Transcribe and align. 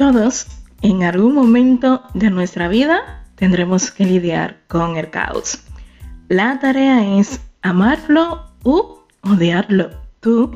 Todos 0.00 0.46
en 0.80 1.02
algún 1.02 1.34
momento 1.34 2.02
de 2.14 2.30
nuestra 2.30 2.68
vida 2.68 3.26
tendremos 3.34 3.90
que 3.90 4.06
lidiar 4.06 4.62
con 4.66 4.96
el 4.96 5.10
caos. 5.10 5.62
La 6.30 6.58
tarea 6.58 7.18
es 7.18 7.42
amarlo 7.60 8.46
u 8.64 9.00
odiarlo. 9.20 9.90
¿Tú 10.20 10.54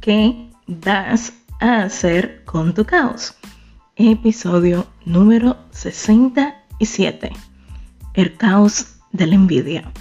qué 0.00 0.48
vas 0.66 1.34
a 1.60 1.82
hacer 1.82 2.42
con 2.46 2.72
tu 2.72 2.86
caos? 2.86 3.36
Episodio 3.96 4.86
número 5.04 5.58
67. 5.72 7.32
El 8.14 8.34
caos 8.38 8.96
de 9.12 9.26
la 9.26 9.34
envidia. 9.34 9.92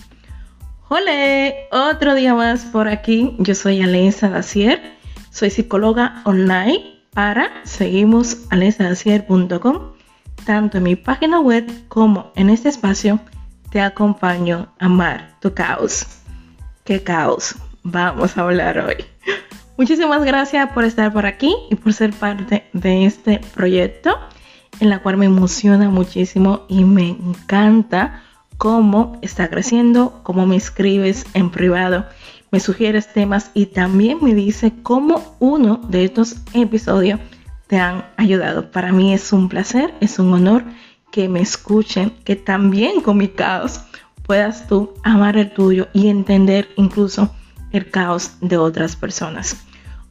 Hola, 0.87 1.51
otro 1.69 2.15
día 2.15 2.33
más 2.33 2.63
por 2.63 2.87
aquí. 2.87 3.35
Yo 3.39 3.55
soy 3.55 3.81
Alesa 3.81 4.29
Dacier, 4.29 4.81
soy 5.31 5.49
psicóloga 5.49 6.21
online 6.23 6.94
para 7.15 7.49
seguimos 7.63 8.37
tanto 10.45 10.77
en 10.77 10.83
mi 10.83 10.95
página 10.97 11.39
web 11.39 11.65
como 11.87 12.33
en 12.35 12.49
este 12.49 12.67
espacio 12.67 13.19
te 13.71 13.79
acompaño 13.79 14.67
a 14.77 14.85
amar 14.85 15.37
tu 15.39 15.53
caos. 15.53 16.05
¿Qué 16.83 17.01
caos 17.01 17.55
vamos 17.83 18.37
a 18.37 18.41
hablar 18.41 18.79
hoy? 18.79 18.97
Muchísimas 19.77 20.23
gracias 20.25 20.69
por 20.71 20.83
estar 20.83 21.11
por 21.13 21.25
aquí 21.25 21.55
y 21.71 21.75
por 21.75 21.93
ser 21.93 22.11
parte 22.11 22.67
de 22.73 23.05
este 23.05 23.39
proyecto 23.53 24.19
en 24.81 24.89
la 24.89 24.99
cual 24.99 25.15
me 25.15 25.25
emociona 25.25 25.89
muchísimo 25.89 26.65
y 26.67 26.83
me 26.83 27.09
encanta 27.09 28.23
cómo 28.57 29.17
está 29.21 29.49
creciendo, 29.49 30.19
cómo 30.23 30.45
me 30.45 30.57
escribes 30.57 31.25
en 31.33 31.49
privado, 31.49 32.07
me 32.55 32.61
sugieres 32.61 33.11
temas 33.11 33.51
y 33.53 33.65
también 33.65 34.19
me 34.21 34.33
dice 34.33 34.71
cómo 34.81 35.35
uno 35.39 35.81
de 35.89 36.05
estos 36.05 36.37
episodios 36.53 37.19
te 37.67 37.81
han 37.81 38.05
ayudado. 38.15 38.71
Para 38.71 38.93
mí 38.93 39.13
es 39.13 39.33
un 39.33 39.49
placer, 39.49 39.93
es 39.99 40.19
un 40.19 40.31
honor 40.31 40.63
que 41.11 41.27
me 41.27 41.41
escuchen, 41.41 42.11
que 42.23 42.37
también 42.37 43.01
con 43.01 43.17
mi 43.17 43.27
caos 43.27 43.81
puedas 44.25 44.69
tú 44.69 44.93
amar 45.03 45.35
el 45.35 45.51
tuyo 45.51 45.89
y 45.91 46.07
entender 46.07 46.69
incluso 46.77 47.29
el 47.73 47.91
caos 47.91 48.37
de 48.39 48.55
otras 48.55 48.95
personas. 48.95 49.57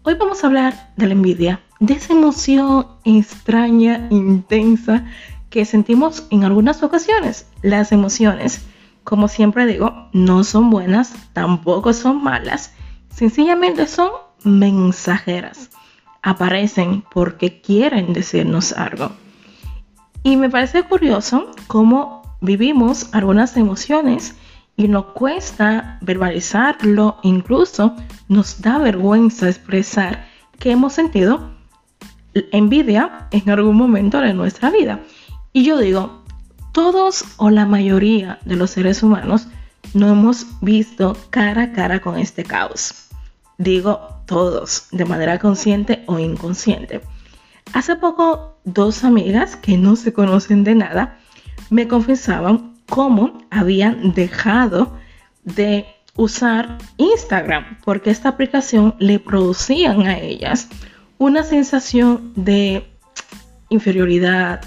Hoy 0.03 0.13
vamos 0.21 0.45
a 0.45 0.49
hablar 0.49 0.93
de 0.99 1.07
la 1.07 1.15
envidia, 1.15 1.63
de 1.81 1.95
esa 1.95 2.13
emoción 2.13 2.89
extraña, 3.07 4.07
intensa 4.11 5.07
que 5.49 5.65
sentimos 5.65 6.27
en 6.29 6.45
algunas 6.45 6.83
ocasiones. 6.83 7.47
Las 7.63 7.91
emociones, 7.91 8.61
como 9.05 9.29
siempre 9.29 9.67
digo, 9.67 10.09
no 10.13 10.45
son 10.45 10.71
buenas, 10.71 11.15
tampoco 11.33 11.93
son 11.93 12.23
malas, 12.23 12.73
sencillamente 13.11 13.87
son 13.87 14.11
mensajeras. 14.43 15.71
Aparecen 16.23 17.05
porque 17.13 17.61
quieren 17.61 18.15
decirnos 18.15 18.73
algo. 18.73 19.13
Y 20.23 20.37
me 20.37 20.49
parece 20.49 20.83
curioso 20.85 21.51
cómo 21.67 22.23
vivimos 22.41 23.13
algunas 23.13 23.57
emociones 23.59 24.35
y 24.77 24.89
nos 24.89 25.07
cuesta 25.07 25.99
verbalizarlo, 26.01 27.19
incluso 27.23 27.95
nos 28.29 28.63
da 28.63 28.79
vergüenza 28.79 29.49
expresar 29.49 30.27
que 30.59 30.73
hemos 30.73 30.95
sentido 30.95 31.53
envidia 32.53 33.29
en 33.31 33.49
algún 33.51 33.77
momento 33.77 34.21
de 34.21 34.35
nuestra 34.35 34.71
vida. 34.71 35.01
Y 35.53 35.65
yo 35.65 35.79
digo, 35.79 36.24
todos 36.75 37.25
o 37.37 37.51
la 37.51 37.67
mayoría 37.67 38.41
de 38.45 38.57
los 38.57 38.73
seres 38.73 39.05
humanos 39.05 39.47
no 39.95 40.09
hemos 40.09 40.61
visto 40.61 41.17
cara 41.31 41.63
a 41.63 41.73
cara 41.73 42.01
con 42.01 42.19
este 42.19 42.43
caos. 42.43 43.09
Digo 43.59 44.01
todos, 44.27 44.89
de 44.91 45.05
manera 45.05 45.39
consciente 45.39 46.03
o 46.07 46.19
inconsciente. 46.19 47.01
Hace 47.73 47.95
poco, 47.95 48.59
dos 48.65 49.05
amigas 49.05 49.55
que 49.55 49.79
no 49.79 49.95
se 49.95 50.13
conocen 50.13 50.65
de 50.65 50.75
nada 50.75 51.21
me 51.71 51.87
confesaban 51.87 52.75
cómo 52.89 53.39
habían 53.51 54.13
dejado 54.13 54.99
de 55.45 55.87
usar 56.17 56.79
Instagram 56.97 57.79
porque 57.85 58.11
esta 58.11 58.31
aplicación 58.31 58.97
le 58.99 59.21
producían 59.21 60.09
a 60.09 60.19
ellas 60.19 60.69
una 61.19 61.45
sensación 61.45 62.33
de 62.35 62.91
inferioridad, 63.69 64.61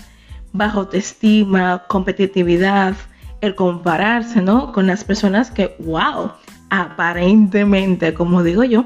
baja 0.53 0.79
autoestima, 0.79 1.83
competitividad, 1.87 2.95
el 3.41 3.55
compararse, 3.55 4.41
¿no? 4.41 4.71
Con 4.71 4.87
las 4.87 5.03
personas 5.03 5.51
que, 5.51 5.75
wow, 5.79 6.31
aparentemente, 6.69 8.13
como 8.13 8.43
digo 8.43 8.63
yo, 8.63 8.85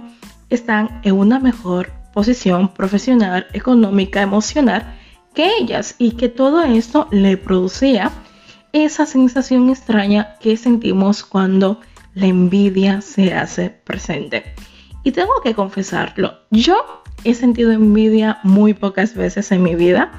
están 0.49 0.99
en 1.03 1.15
una 1.15 1.39
mejor 1.39 1.91
posición 2.13 2.73
profesional, 2.73 3.47
económica, 3.53 4.21
emocional 4.21 4.97
que 5.33 5.49
ellas 5.59 5.95
y 5.97 6.11
que 6.11 6.27
todo 6.29 6.63
esto 6.63 7.07
le 7.11 7.37
producía 7.37 8.11
esa 8.73 9.05
sensación 9.05 9.69
extraña 9.69 10.35
que 10.39 10.57
sentimos 10.57 11.23
cuando 11.23 11.79
la 12.13 12.25
envidia 12.25 13.01
se 13.01 13.33
hace 13.33 13.69
presente. 13.69 14.43
Y 15.03 15.11
tengo 15.11 15.41
que 15.43 15.53
confesarlo, 15.53 16.33
yo 16.51 17.01
he 17.23 17.33
sentido 17.33 17.71
envidia 17.71 18.39
muy 18.43 18.73
pocas 18.73 19.15
veces 19.15 19.51
en 19.51 19.63
mi 19.63 19.75
vida 19.75 20.11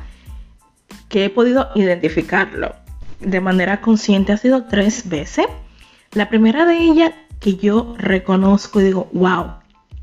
que 1.13 1.27
he 1.27 1.31
podido 1.31 1.69
identificarlo 1.75 2.75
de 3.21 3.41
manera 3.43 3.83
consciente 3.83 4.33
ha 4.33 4.39
sido 4.39 4.65
tres 4.65 5.11
veces. 5.11 5.47
La 6.15 6.31
primera 6.31 6.65
de 6.65 6.79
ellas 6.79 7.13
que 7.39 7.57
yo 7.57 7.95
reconozco 7.99 8.81
y 8.81 8.85
digo, 8.85 9.11
wow, 9.13 9.53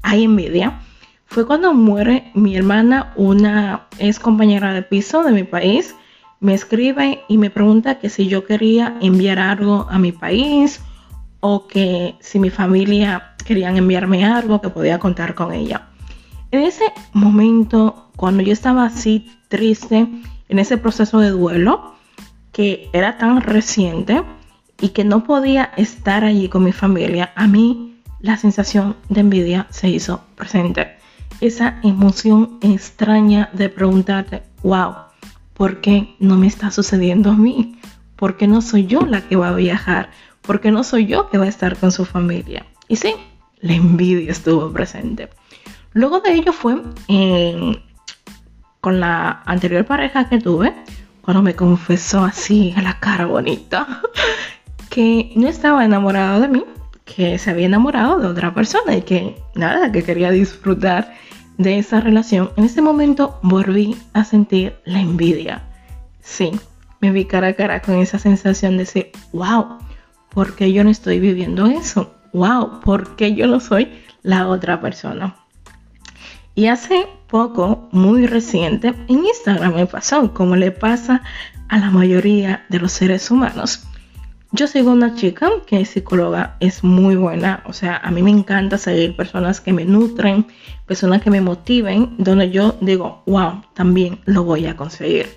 hay 0.03 0.25
envidia, 0.25 0.80
fue 1.25 1.48
cuando 1.48 1.74
muere 1.74 2.31
mi 2.36 2.56
hermana, 2.56 3.12
una 3.16 3.88
ex 3.98 4.19
compañera 4.19 4.72
de 4.72 4.84
piso 4.84 5.24
de 5.24 5.31
mi 5.31 5.44
país, 5.44 5.96
me 6.42 6.53
escribe 6.53 7.22
y 7.28 7.40
me 7.40 7.50
pregunta 7.50 8.00
que 8.00 8.09
si 8.09 8.28
yo 8.28 8.46
quería 8.46 8.96
enviar 9.02 9.40
algo 9.40 9.88
a 9.90 9.98
mi 9.98 10.12
país 10.12 10.80
o 11.40 11.66
que 11.68 12.16
si 12.19 12.38
mi 12.38 12.52
familia 12.52 13.36
querían 13.46 13.78
enviarme 13.78 14.25
algo 14.25 14.62
que 14.62 14.69
podía 14.69 15.00
contar 15.00 15.34
con 15.34 15.53
ella. 15.53 15.88
En 16.52 16.62
ese 16.62 16.86
momento, 17.14 18.12
cuando 18.16 18.44
yo 18.44 18.53
estaba 18.53 18.86
así 18.86 19.31
triste, 19.48 20.08
en 20.50 20.60
ese 20.60 20.78
proceso 20.78 21.20
de 21.20 21.30
duelo 21.30 21.96
que 22.52 22.90
era 22.92 23.18
tan 23.18 23.42
reciente 23.42 24.24
y 24.82 24.90
que 24.90 25.04
no 25.04 25.24
podía 25.24 25.72
estar 25.78 26.24
allí 26.24 26.50
con 26.50 26.64
mi 26.64 26.72
familia, 26.72 27.32
a 27.36 27.48
mí 27.48 28.02
la 28.20 28.38
sensación 28.38 28.98
de 29.08 29.22
envidia 29.22 29.68
se 29.70 29.90
hizo 29.90 30.22
presente. 30.36 30.98
Esa 31.42 31.80
emoción 31.84 32.58
extraña 32.62 33.50
de 33.54 33.70
preguntarte, 33.70 34.44
wow, 34.64 34.94
¿por 35.54 35.80
qué 35.80 36.16
no 36.20 36.36
me 36.36 36.48
está 36.48 36.72
sucediendo 36.72 37.31
a 37.31 37.38
mí? 37.38 37.80
¿Por 38.16 38.36
qué 38.36 38.48
no 38.48 38.62
soy 38.62 38.88
yo 38.88 39.02
la 39.02 39.22
que 39.22 39.38
va 39.38 39.50
a 39.50 39.56
viajar? 39.56 40.10
¿Por 40.42 40.60
qué 40.60 40.72
no 40.72 40.84
soy 40.84 41.06
yo 41.06 41.30
que 41.30 41.38
va 41.38 41.46
a 41.46 41.50
estar 41.50 41.78
con 41.78 41.92
su 41.92 42.04
familia? 42.04 42.66
Y 42.88 42.98
sí, 42.98 43.14
la 43.62 43.74
envidia 43.74 44.31
estuvo 44.31 44.72
presente. 44.74 45.30
Luego 45.94 46.20
de 46.20 46.34
ello 46.34 46.52
fue 46.52 46.81
en 47.08 47.81
con 48.81 49.00
la 49.00 49.44
anterior 49.45 49.85
pareja 49.85 50.29
que 50.29 50.40
tuve, 50.40 50.73
cuando 51.22 51.41
me 51.41 51.56
confesó 51.56 52.23
así 52.23 52.73
a 52.75 52.81
la 52.81 53.00
cara 53.00 53.25
bonita, 53.25 54.01
que 54.90 55.31
no 55.35 55.47
estaba 55.47 55.85
enamorado 55.85 56.41
de 56.41 56.47
mí, 56.47 56.66
que 57.06 57.38
se 57.38 57.50
había 57.50 57.66
enamorado 57.66 58.19
de 58.19 58.28
otra 58.28 58.53
persona 58.53 58.95
y 58.95 59.01
que 59.01 59.41
nada, 59.56 59.91
que 59.91 60.03
quería 60.03 60.31
disfrutar 60.31 61.13
de 61.57 61.78
esa 61.78 62.00
relación, 62.00 62.51
en 62.56 62.63
ese 62.63 62.81
momento 62.81 63.38
volví 63.41 63.97
a 64.13 64.23
sentir 64.23 64.75
la 64.85 65.01
envidia. 65.01 65.63
Sí, 66.22 66.51
me 67.01 67.12
vi 67.12 67.25
cara 67.25 67.47
a 67.47 67.53
cara 67.53 67.81
con 67.81 67.95
esa 67.95 68.18
sensación 68.18 68.73
de 68.73 68.85
decir, 68.85 69.12
wow, 69.34 69.78
¿por 70.29 70.56
qué 70.56 70.72
yo 70.72 70.84
no 70.84 70.89
estoy 70.89 71.19
viviendo 71.19 71.68
eso? 71.68 72.16
Wow, 72.31 72.80
¿por 72.81 73.15
qué 73.15 73.36
yo 73.36 73.48
no 73.48 73.59
soy 73.59 73.89
la 74.24 74.48
otra 74.48 74.80
persona? 74.80 75.36
Y 76.56 76.68
hace 76.68 77.07
poco, 77.30 77.88
muy 77.92 78.26
reciente, 78.26 78.94
en 79.08 79.26
Instagram 79.26 79.76
me 79.76 79.86
pasó, 79.86 80.34
como 80.34 80.56
le 80.56 80.72
pasa 80.72 81.22
a 81.68 81.78
la 81.78 81.92
mayoría 81.92 82.66
de 82.70 82.80
los 82.80 82.92
seres 82.92 83.30
humanos. 83.31 83.86
Yo 84.52 84.66
sigo 84.66 84.92
una 84.92 85.14
chica 85.14 85.50
que 85.68 85.80
es 85.80 85.90
psicóloga, 85.90 86.58
es 86.60 86.84
muy 86.84 87.16
buena, 87.16 87.62
o 87.68 87.74
sea, 87.74 87.98
a 87.98 88.10
mí 88.10 88.24
me 88.24 88.31
encanta 88.31 88.80
seguir 88.80 89.16
personas 89.16 89.62
que 89.62 89.74
me 89.74 89.86
nutren, 89.86 90.48
personas 90.88 91.22
que 91.22 91.30
me 91.30 91.40
motiven, 91.40 92.16
donde 92.18 92.50
yo 92.50 92.76
digo, 92.81 93.22
wow, 93.28 93.62
también 93.76 94.20
lo 94.26 94.44
voy 94.44 94.66
a 94.66 94.76
conseguir. 94.76 95.28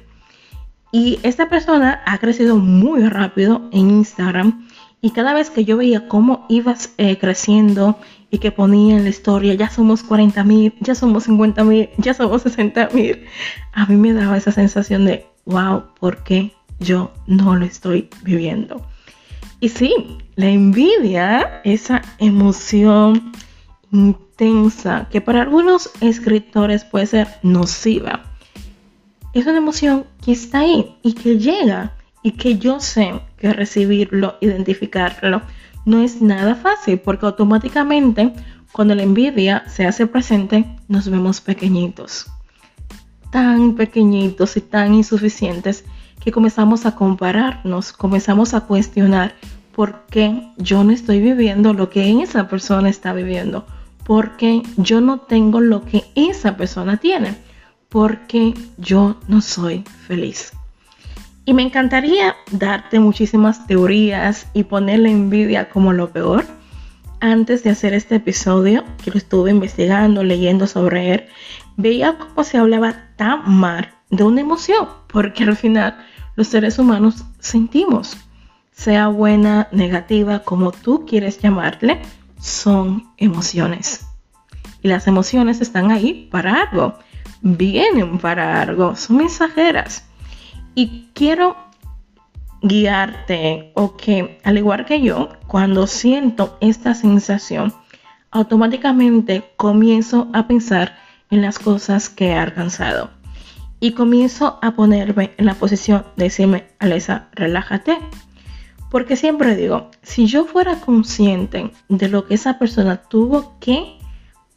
Y 0.93 1.19
esta 1.23 1.50
persona 1.50 2.03
ha 2.06 2.19
crecido 2.19 2.56
muy 2.56 3.06
rápido 3.06 3.69
en 3.73 3.91
Instagram 3.91 4.67
y 5.03 5.11
cada 5.11 5.35
vez 5.35 5.50
que 5.50 5.65
yo 5.65 5.77
veía 5.77 6.09
cómo 6.09 6.47
ibas 6.49 6.94
eh, 6.97 7.19
creciendo 7.19 7.99
y 8.32 8.38
que 8.38 8.50
ponía 8.50 8.96
en 8.96 9.05
la 9.05 9.11
historia, 9.11 9.52
ya 9.52 9.69
somos 9.69 10.02
40 10.02 10.43
mil, 10.44 10.73
ya 10.81 10.94
somos 10.94 11.25
50 11.25 11.64
mil, 11.64 11.90
ya 11.99 12.14
somos 12.14 12.40
60 12.43 12.88
mil, 12.94 13.26
a 13.75 13.84
mí 13.84 13.96
me 13.96 14.14
daba 14.14 14.38
esa 14.38 14.50
sensación 14.50 15.05
de, 15.05 15.26
wow, 15.44 15.84
¿por 16.00 16.25
qué 16.25 16.50
yo 16.81 17.12
no 17.26 17.55
lo 17.55 17.67
estoy 17.67 18.08
viviendo? 18.23 18.84
Y 19.61 19.69
sí, 19.69 19.94
la 20.34 20.49
envidia, 20.49 21.61
esa 21.62 22.00
emoción 22.19 23.32
intensa 23.93 25.08
que 25.11 25.20
para 25.20 25.43
algunos 25.43 25.90
escritores 26.00 26.84
puede 26.84 27.06
ser 27.06 27.29
nociva, 27.43 28.23
es 29.34 29.44
una 29.44 29.58
emoción 29.58 30.06
que 30.25 30.32
está 30.32 30.61
ahí 30.61 30.96
y 31.02 31.12
que 31.12 31.38
llega 31.38 31.93
y 32.23 32.32
que 32.32 32.56
yo 32.56 32.81
sé 32.81 33.12
que 33.37 33.52
recibirlo, 33.52 34.38
identificarlo, 34.40 35.43
no 35.84 36.00
es 36.00 36.23
nada 36.23 36.55
fácil 36.55 36.99
porque 37.00 37.26
automáticamente 37.26 38.32
cuando 38.73 38.94
la 38.94 39.02
envidia 39.02 39.64
se 39.69 39.87
hace 39.87 40.06
presente 40.06 40.64
nos 40.88 41.08
vemos 41.08 41.40
pequeñitos, 41.40 42.26
tan 43.31 43.75
pequeñitos 43.75 44.56
y 44.56 44.61
tan 44.61 44.94
insuficientes 44.94 45.84
que 46.20 46.32
comenzamos 46.32 46.87
a 46.87 46.94
compararnos, 46.94 47.93
comenzamos 47.93 48.55
a 48.55 48.62
cuestionar 48.62 49.34
por 49.75 50.06
qué 50.06 50.52
yo 50.56 50.84
no 50.84 50.93
estoy 50.93 51.20
viviendo 51.20 51.73
lo 51.73 51.90
que 51.90 52.23
esa 52.23 52.49
persona 52.49 52.88
está 52.88 53.12
viviendo, 53.12 53.67
por 54.05 54.37
qué 54.37 54.62
yo 54.76 55.00
no 55.00 55.20
tengo 55.20 55.61
lo 55.61 55.84
que 55.84 56.05
esa 56.14 56.56
persona 56.56 56.96
tiene, 56.99 57.37
porque 57.88 58.55
yo 58.79 59.17
no 59.29 59.40
soy 59.40 59.84
feliz. 60.06 60.52
Y 61.44 61.55
me 61.55 61.62
encantaría 61.62 62.37
darte 62.53 63.00
muchísimas 63.00 63.67
teorías 63.67 64.47
y 64.55 64.65
poner 64.65 65.00
la 65.00 65.11
envidia 65.11 65.69
como 65.69 65.93
lo 65.93 66.11
peor. 66.11 66.44
Antes 67.21 67.65
de 67.65 67.71
hacer 67.71 67.94
este 67.94 68.17
episodio, 68.17 68.85
que 69.03 69.11
lo 69.11 69.19
estuve 69.19 69.50
investigando, 69.50 70.23
leyendo 70.23 70.67
sobre 70.67 71.15
él, 71.15 71.25
veía 71.77 72.17
cómo 72.17 72.44
se 72.44 72.59
hablaba 72.59 72.94
tan 73.17 73.43
mal 73.50 73.93
de 74.11 74.23
una 74.25 74.41
emoción, 74.41 74.89
porque 75.09 75.43
al 75.44 75.56
final 75.56 75.97
los 76.37 76.49
seres 76.49 76.79
humanos 76.79 77.25
sentimos, 77.41 78.17
sea 78.71 79.09
buena, 79.09 79.69
negativa, 79.73 80.41
como 80.41 80.71
tú 80.71 81.06
quieres 81.06 81.41
llamarle, 81.41 82.00
son 82.41 83.09
emociones. 83.17 84.06
Y 84.83 84.89
las 84.89 85.06
emociones 85.06 85.61
están 85.61 85.91
ahí 85.91 86.29
para 86.31 86.62
algo, 86.62 86.99
vienen 87.41 88.19
para 88.19 88.62
algo, 88.62 88.97
son 88.97 89.17
mensajeras. 89.17 90.05
Y 90.74 91.10
quiero 91.14 91.56
guiarte 92.62 93.72
o 93.74 93.96
que, 93.96 94.40
al 94.44 94.58
igual 94.58 94.84
que 94.86 95.02
yo, 95.02 95.28
cuando 95.46 95.86
siento 95.86 96.56
esta 96.60 96.94
sensación, 96.94 97.74
automáticamente 98.30 99.44
comienzo 99.56 100.28
a 100.32 100.46
pensar 100.46 100.96
en 101.30 101.42
las 101.42 101.58
cosas 101.58 102.08
que 102.08 102.28
he 102.28 102.34
alcanzado. 102.34 103.10
Y 103.80 103.92
comienzo 103.92 104.58
a 104.62 104.72
ponerme 104.72 105.32
en 105.38 105.46
la 105.46 105.54
posición 105.54 106.04
de 106.16 106.24
decirme, 106.24 106.69
Alesa, 106.78 107.28
relájate. 107.32 107.98
Porque 108.90 109.16
siempre 109.16 109.56
digo, 109.56 109.90
si 110.02 110.26
yo 110.26 110.44
fuera 110.44 110.76
consciente 110.76 111.72
de 111.88 112.08
lo 112.08 112.26
que 112.26 112.34
esa 112.34 112.58
persona 112.58 112.98
tuvo 112.98 113.58
que 113.58 113.98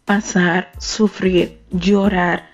pasar, 0.03 0.71
sufrir, 0.77 1.61
llorar, 1.71 2.49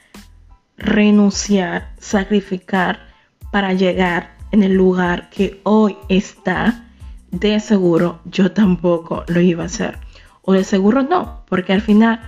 renunciar, 0.78 1.92
sacrificar, 2.00 3.11
para 3.52 3.74
llegar 3.74 4.36
en 4.52 4.64
el 4.64 4.74
lugar 4.74 5.30
que 5.30 5.62
hoy 5.64 5.98
está, 6.10 6.86
de 7.32 7.60
seguro 7.60 8.20
yo 8.26 8.52
tampoco 8.52 9.24
lo 9.28 9.42
iba 9.42 9.64
a 9.64 9.68
hacer. 9.68 10.00
O 10.42 10.54
de 10.54 10.64
seguro 10.64 11.04
no, 11.04 11.44
porque 11.48 11.74
al 11.74 11.82
final 11.82 12.20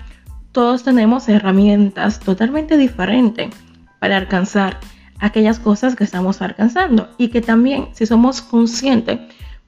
todos 0.52 0.84
tenemos 0.84 1.28
herramientas 1.28 2.20
totalmente 2.20 2.78
diferentes 2.78 3.50
para 4.00 4.18
alcanzar 4.18 4.80
aquellas 5.20 5.60
cosas 5.60 5.96
que 5.96 6.04
estamos 6.04 6.42
alcanzando. 6.42 7.10
Y 7.18 7.30
que 7.30 7.42
también, 7.42 7.88
si 7.94 8.06
somos 8.06 8.42
conscientes, 8.42 9.20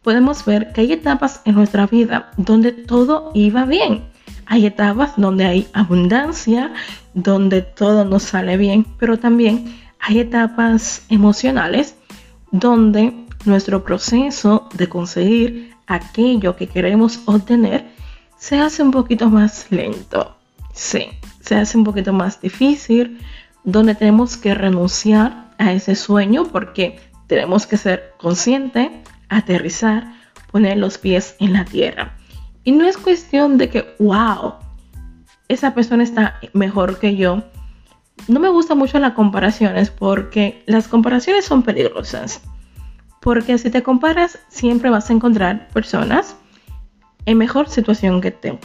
podemos 0.04 0.46
ver 0.46 0.72
que 0.74 0.82
hay 0.82 0.94
etapas 0.94 1.42
en 1.46 1.56
nuestra 1.56 1.88
vida 1.88 2.32
donde 2.38 2.72
todo 2.72 3.32
iba 3.34 3.66
bien. 3.66 4.04
Hay 4.46 4.68
etapas 4.68 5.14
donde 5.18 5.46
hay 5.46 5.68
abundancia, 5.74 6.72
donde 7.16 7.64
todo 7.64 8.06
nos 8.06 8.24
sale 8.24 8.58
bien, 8.58 8.86
pero 9.00 9.18
también 9.18 9.66
hay 10.00 10.20
etapas 10.20 11.04
emocionales 11.10 11.96
donde 12.52 13.26
nuestro 13.46 13.84
proceso 13.84 14.70
de 14.74 14.88
conseguir 14.88 15.76
aquello 15.88 16.56
que 16.56 16.68
queremos 16.68 17.20
obtener 17.26 17.86
se 18.38 18.60
hace 18.60 18.84
un 18.84 18.92
poquito 18.92 19.30
más 19.30 19.68
lento. 19.72 20.36
Sí, 20.74 21.08
se 21.42 21.56
hace 21.56 21.78
un 21.78 21.84
poquito 21.84 22.14
más 22.14 22.42
difícil, 22.42 23.20
donde 23.64 23.96
tenemos 23.96 24.38
que 24.38 24.54
renunciar 24.54 25.54
a 25.58 25.72
ese 25.72 25.96
sueño 25.96 26.46
porque 26.46 27.00
tenemos 27.28 27.66
que 27.66 27.78
ser 27.78 28.14
conscientes, 28.18 28.90
aterrizar, 29.30 30.14
poner 30.52 30.78
los 30.78 30.98
pies 30.98 31.36
en 31.40 31.54
la 31.54 31.66
tierra. 31.66 32.18
Y 32.64 32.72
no 32.72 32.86
es 32.86 32.98
cuestión 32.98 33.58
de 33.58 33.70
que, 33.70 33.96
wow, 34.00 34.56
esa 35.48 35.74
persona 35.74 36.04
está 36.04 36.40
mejor 36.54 37.00
que 37.00 37.16
yo, 37.16 37.44
no 38.28 38.40
me 38.40 38.50
gustan 38.50 38.78
mucho 38.78 39.00
las 39.00 39.14
comparaciones 39.14 39.92
porque 39.92 40.64
las 40.66 40.88
comparaciones 40.88 41.46
son 41.46 41.64
peligrosas. 41.64 42.42
Porque 43.22 43.58
si 43.58 43.70
te 43.70 43.84
comparas, 43.84 44.40
siempre 44.50 44.90
vas 44.90 45.10
a 45.10 45.14
encontrar 45.14 45.68
personas 45.70 46.36
en 47.26 47.38
mejor 47.38 47.70
situación 47.70 48.22
que 48.22 48.32
tú. 48.32 48.60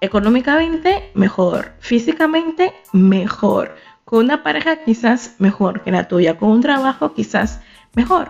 Económicamente, 0.00 1.10
mejor. 1.14 1.72
Físicamente, 1.80 2.72
mejor. 2.92 3.76
Con 4.04 4.24
una 4.24 4.42
pareja, 4.42 4.76
quizás 4.84 5.36
mejor 5.38 5.82
que 5.82 5.90
la 5.90 6.08
tuya. 6.08 6.38
Con 6.38 6.50
un 6.50 6.60
trabajo, 6.60 7.14
quizás 7.14 7.60
mejor. 7.94 8.28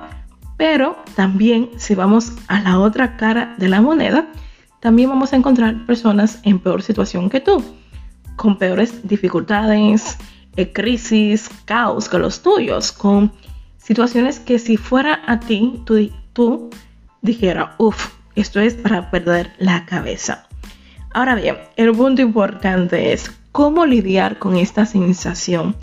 Pero 0.56 0.96
también, 1.14 1.70
si 1.76 1.94
vamos 1.94 2.32
a 2.48 2.60
la 2.60 2.78
otra 2.78 3.16
cara 3.16 3.54
de 3.58 3.68
la 3.68 3.80
moneda, 3.80 4.26
también 4.80 5.08
vamos 5.08 5.32
a 5.32 5.36
encontrar 5.36 5.86
personas 5.86 6.40
en 6.44 6.60
peor 6.60 6.82
situación 6.82 7.28
que 7.28 7.40
tú 7.40 7.62
con 8.37 8.59
peores 8.59 9.06
dificultades, 9.09 10.19
eh, 10.56 10.73
crisis, 10.73 11.50
caos 11.65 12.09
que 12.09 12.19
los 12.19 12.43
tuyos, 12.43 12.93
con 12.93 13.33
situaciones 13.79 14.41
que 14.41 14.59
si 14.59 14.77
fuera 14.77 15.21
a 15.27 15.41
ti, 15.41 15.83
tú, 16.35 16.71
dijera, 17.23 17.75
uff, 17.79 18.12
esto 18.35 18.61
es 18.61 18.75
para 18.75 19.11
perder 19.11 19.53
la 19.59 19.87
cabeza. 19.87 20.47
Ahora 21.12 21.35
bien, 21.35 21.56
el 21.77 21.93
punto 21.93 22.23
importante 22.23 23.12
es 23.12 23.31
cómo 23.53 23.87
lidiar 23.87 24.38
con 24.38 24.56
esta 24.56 24.85
sensación, 24.85 25.77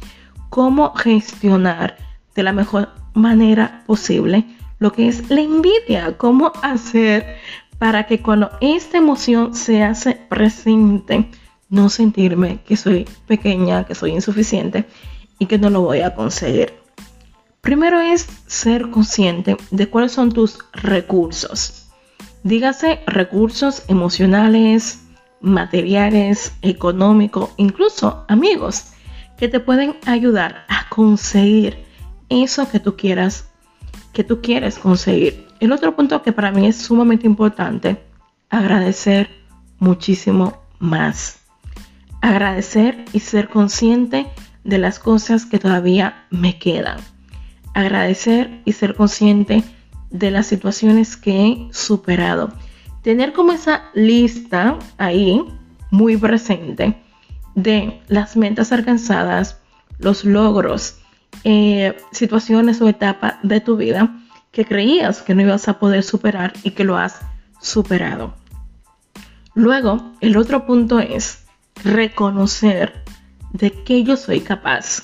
cómo 0.49 0.93
gestionar 0.93 1.97
de 2.35 2.43
la 2.43 2.53
mejor 2.53 2.89
manera 3.13 3.83
posible 3.87 4.45
lo 4.79 4.91
que 4.91 5.07
es 5.07 5.29
la 5.29 5.41
envidia, 5.41 6.17
cómo 6.17 6.51
hacer 6.61 7.37
para 7.79 8.05
que 8.05 8.21
cuando 8.21 8.51
esta 8.61 8.97
emoción 8.97 9.55
se 9.55 9.81
hace 9.81 10.15
presente, 10.15 11.29
no 11.69 11.89
sentirme 11.89 12.61
que 12.65 12.77
soy 12.77 13.07
pequeña, 13.27 13.85
que 13.85 13.95
soy 13.95 14.11
insuficiente 14.11 14.85
y 15.39 15.45
que 15.47 15.57
no 15.57 15.69
lo 15.69 15.81
voy 15.81 16.01
a 16.01 16.15
conseguir. 16.15 16.73
Primero 17.61 17.99
es 18.01 18.27
ser 18.47 18.89
consciente 18.89 19.57
de 19.71 19.89
cuáles 19.89 20.11
son 20.11 20.31
tus 20.31 20.59
recursos. 20.73 21.87
Dígase 22.43 22.99
recursos 23.07 23.83
emocionales, 23.87 25.01
materiales, 25.39 26.53
económicos, 26.61 27.51
incluso 27.57 28.25
amigos, 28.27 28.87
que 29.37 29.47
te 29.47 29.59
pueden 29.59 29.95
ayudar 30.05 30.65
a 30.67 30.89
conseguir 30.89 31.85
eso 32.29 32.69
que 32.69 32.79
tú 32.79 32.97
quieras, 32.97 33.49
que 34.11 34.23
tú 34.23 34.41
quieres 34.41 34.77
conseguir. 34.77 35.47
El 35.59 35.71
otro 35.71 35.95
punto 35.95 36.21
que 36.21 36.33
para 36.33 36.51
mí 36.51 36.67
es 36.67 36.77
sumamente 36.77 37.27
importante, 37.27 38.03
agradecer 38.49 39.29
muchísimo 39.79 40.61
más 40.79 41.42
agradecer 42.23 43.03
y 43.11 43.19
ser 43.19 43.49
consciente 43.49 44.27
de 44.63 44.77
las 44.77 44.97
cosas 44.97 45.45
que 45.45 45.59
todavía 45.59 46.25
me 46.29 46.57
quedan. 46.57 46.97
Agradecer 47.73 48.61
y 48.63 48.71
ser 48.71 48.95
consciente 48.95 49.61
de 50.09 50.31
las 50.31 50.47
situaciones 50.47 51.17
que 51.17 51.47
he 51.47 51.73
superado. 51.73 52.53
Tener 53.01 53.33
como 53.33 53.51
esa 53.51 53.83
lista 53.93 54.79
ahí 54.97 55.43
muy 55.91 56.15
presente 56.15 56.97
de 57.55 58.01
las 58.07 58.37
metas 58.37 58.71
alcanzadas, 58.71 59.59
los 59.99 60.23
logros, 60.23 60.99
eh, 61.43 61.97
situaciones 62.13 62.81
o 62.81 62.87
etapas 62.87 63.35
de 63.43 63.59
tu 63.59 63.75
vida 63.75 64.17
que 64.53 64.63
creías 64.63 65.21
que 65.21 65.35
no 65.35 65.41
ibas 65.41 65.67
a 65.67 65.77
poder 65.77 66.03
superar 66.03 66.53
y 66.63 66.71
que 66.71 66.85
lo 66.85 66.95
has 66.95 67.19
superado. 67.59 68.33
Luego, 69.55 70.13
el 70.21 70.37
otro 70.37 70.65
punto 70.65 70.99
es 70.99 71.42
reconocer 71.83 73.03
de 73.51 73.71
qué 73.71 74.03
yo 74.03 74.17
soy 74.17 74.41
capaz, 74.41 75.03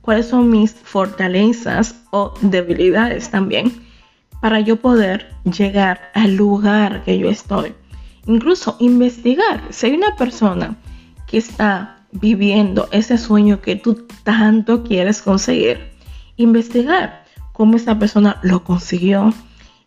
cuáles 0.00 0.28
son 0.28 0.50
mis 0.50 0.72
fortalezas 0.72 1.94
o 2.10 2.34
debilidades 2.40 3.30
también, 3.30 3.72
para 4.40 4.60
yo 4.60 4.76
poder 4.76 5.34
llegar 5.44 6.10
al 6.14 6.36
lugar 6.36 7.04
que 7.04 7.18
yo 7.18 7.28
estoy. 7.28 7.74
Incluso 8.26 8.76
investigar. 8.80 9.62
Si 9.70 9.86
hay 9.86 9.94
una 9.94 10.16
persona 10.16 10.76
que 11.26 11.38
está 11.38 12.06
viviendo 12.12 12.88
ese 12.90 13.18
sueño 13.18 13.60
que 13.60 13.76
tú 13.76 14.06
tanto 14.24 14.82
quieres 14.82 15.22
conseguir, 15.22 15.90
investigar 16.36 17.24
cómo 17.52 17.76
esa 17.76 17.98
persona 17.98 18.38
lo 18.42 18.64
consiguió, 18.64 19.32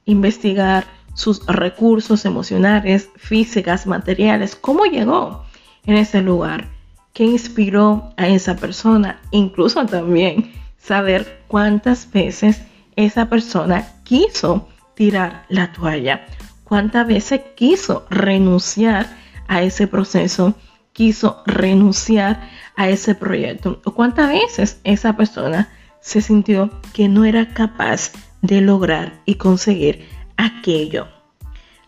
investigar 0.05 0.85
sus 1.15 1.45
recursos 1.47 2.25
emocionales, 2.25 3.09
físicas, 3.15 3.85
materiales, 3.87 4.55
cómo 4.55 4.85
llegó 4.85 5.42
en 5.85 5.97
ese 5.97 6.21
lugar. 6.21 6.69
qué 7.13 7.25
inspiró 7.25 8.11
a 8.17 8.27
esa 8.27 8.55
persona, 8.55 9.21
incluso 9.29 9.85
también 9.85 10.51
saber 10.79 11.43
cuántas 11.47 12.11
veces 12.11 12.63
esa 12.95 13.29
persona 13.29 13.87
quiso 14.03 14.67
tirar 14.95 15.45
la 15.49 15.71
toalla, 15.73 16.25
cuántas 16.63 17.07
veces 17.07 17.41
quiso 17.55 18.07
renunciar 18.09 19.15
a 19.47 19.61
ese 19.61 19.85
proceso, 19.85 20.55
quiso 20.91 21.43
renunciar 21.45 22.49
a 22.75 22.89
ese 22.89 23.13
proyecto, 23.13 23.79
o 23.85 23.91
cuántas 23.91 24.29
veces 24.29 24.79
esa 24.83 25.15
persona 25.15 25.69
se 26.01 26.21
sintió 26.21 26.69
que 26.93 27.07
no 27.07 27.25
era 27.25 27.53
capaz 27.53 28.11
de 28.41 28.61
lograr 28.61 29.21
y 29.25 29.35
conseguir 29.35 30.07
aquello. 30.37 31.07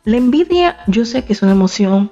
La 0.03 0.17
envidia 0.17 0.77
yo 0.87 1.03
sé 1.05 1.25
que 1.25 1.33
es 1.33 1.41
una 1.41 1.53
emoción 1.53 2.11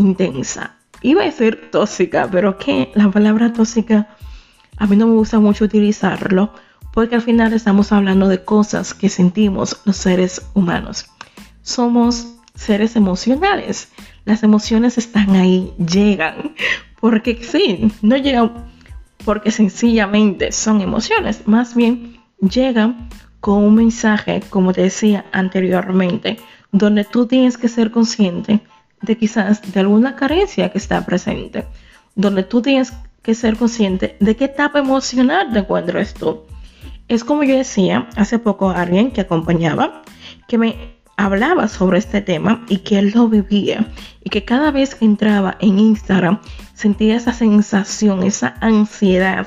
intensa. 0.00 0.76
Iba 1.02 1.22
a 1.22 1.26
decir 1.26 1.70
tóxica, 1.70 2.28
pero 2.30 2.58
que 2.58 2.90
la 2.94 3.10
palabra 3.10 3.52
tóxica 3.52 4.08
a 4.76 4.86
mí 4.86 4.96
no 4.96 5.06
me 5.06 5.14
gusta 5.14 5.38
mucho 5.38 5.64
utilizarlo 5.64 6.52
porque 6.92 7.14
al 7.14 7.22
final 7.22 7.52
estamos 7.52 7.92
hablando 7.92 8.28
de 8.28 8.44
cosas 8.44 8.94
que 8.94 9.08
sentimos 9.08 9.80
los 9.84 9.96
seres 9.96 10.42
humanos. 10.54 11.06
Somos 11.62 12.34
seres 12.54 12.96
emocionales. 12.96 13.92
Las 14.24 14.42
emociones 14.42 14.98
están 14.98 15.36
ahí, 15.36 15.72
llegan. 15.78 16.54
Porque 17.00 17.42
sí, 17.42 17.92
no 18.02 18.16
llegan 18.16 18.70
porque 19.24 19.50
sencillamente 19.50 20.52
son 20.52 20.80
emociones, 20.80 21.46
más 21.46 21.74
bien 21.74 22.18
llegan 22.40 23.08
con 23.40 23.64
un 23.64 23.74
mensaje, 23.74 24.42
como 24.50 24.72
te 24.72 24.82
decía 24.82 25.24
anteriormente, 25.32 26.38
donde 26.72 27.04
tú 27.04 27.26
tienes 27.26 27.58
que 27.58 27.68
ser 27.68 27.90
consciente 27.90 28.60
de 29.02 29.16
quizás 29.16 29.72
de 29.72 29.80
alguna 29.80 30.16
carencia 30.16 30.70
que 30.70 30.78
está 30.78 31.04
presente, 31.04 31.66
donde 32.14 32.42
tú 32.42 32.62
tienes 32.62 32.92
que 33.22 33.34
ser 33.34 33.56
consciente 33.56 34.16
de 34.20 34.36
qué 34.36 34.46
etapa 34.46 34.78
emocional 34.78 35.52
te 35.52 35.60
encuentras 35.60 36.14
tú. 36.14 36.42
Es 37.08 37.24
como 37.24 37.42
yo 37.42 37.56
decía 37.56 38.08
hace 38.16 38.38
poco 38.38 38.70
a 38.70 38.82
alguien 38.82 39.10
que 39.10 39.22
acompañaba, 39.22 40.02
que 40.46 40.58
me 40.58 41.00
hablaba 41.16 41.68
sobre 41.68 41.98
este 41.98 42.20
tema 42.20 42.64
y 42.68 42.78
que 42.78 42.98
él 42.98 43.12
lo 43.14 43.28
vivía 43.28 43.86
y 44.24 44.30
que 44.30 44.44
cada 44.44 44.70
vez 44.70 44.94
que 44.94 45.04
entraba 45.04 45.56
en 45.60 45.78
Instagram 45.78 46.40
sentía 46.72 47.16
esa 47.16 47.32
sensación, 47.32 48.22
esa 48.22 48.54
ansiedad 48.60 49.46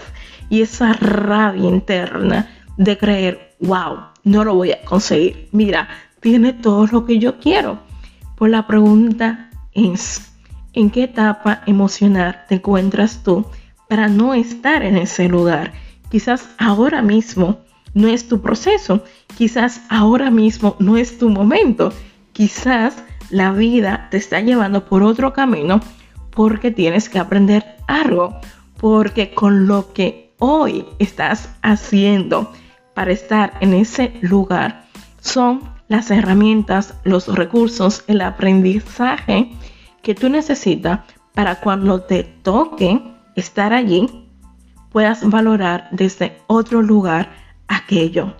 y 0.50 0.62
esa 0.62 0.93
rabia 0.93 1.67
interna 1.67 2.48
de 2.77 2.98
creer, 2.98 3.55
wow, 3.60 3.98
no 4.24 4.43
lo 4.43 4.55
voy 4.55 4.72
a 4.72 4.81
conseguir. 4.81 5.50
Mira, 5.51 5.88
tiene 6.19 6.53
todo 6.53 6.86
lo 6.88 7.05
que 7.05 7.17
yo 7.17 7.39
quiero. 7.39 7.79
Pues 8.36 8.52
la 8.52 8.68
pregunta 8.68 9.50
es, 9.74 10.34
¿en 10.74 10.90
qué 10.90 11.04
etapa 11.04 11.62
emocional 11.66 12.44
te 12.48 12.56
encuentras 12.56 13.24
tú 13.24 13.46
para 13.88 14.08
no 14.08 14.34
estar 14.34 14.84
en 14.84 14.98
ese 14.98 15.30
lugar? 15.30 15.74
Quizás 16.10 16.50
ahora 16.58 17.02
mismo 17.02 17.60
no 17.94 18.08
es 18.08 18.28
tu 18.28 18.42
proceso, 18.42 19.04
quizás 19.38 19.82
ahora 19.90 20.32
mismo 20.32 20.75
no 20.80 20.98
es 20.98 21.18
tu 21.18 21.30
momento, 21.30 21.92
quizás 22.32 22.96
la 23.30 23.52
vida 23.52 24.08
te 24.12 24.18
está 24.18 24.40
llevando 24.42 24.86
por 24.86 25.04
otro 25.04 25.34
camino 25.34 25.80
porque 26.32 26.72
tienes 26.72 27.10
que 27.10 27.20
aprender 27.20 27.78
algo, 27.88 28.36
porque 28.78 29.34
con 29.34 29.68
lo 29.68 29.94
que 29.94 30.34
hoy 30.40 30.86
estás 31.00 31.50
haciendo 31.62 32.52
para 32.94 33.12
estar 33.12 33.54
en 33.62 33.74
ese 33.74 34.13
lugar 34.22 34.86
son 35.22 35.62
las 35.93 36.09
herramientas, 36.09 36.95
los 37.03 37.27
recursos, 37.27 38.03
el 38.07 38.21
aprendizaje 38.21 39.51
que 40.01 40.15
tú 40.15 40.27
necesitas 40.27 41.01
para 41.35 41.59
cuando 41.59 42.01
te 42.01 42.23
toque 42.23 43.00
estar 43.35 43.73
allí, 43.73 44.09
puedas 44.91 45.29
valorar 45.29 45.89
desde 45.91 46.39
otro 46.47 46.81
lugar 46.81 47.31
aquello. 47.67 48.33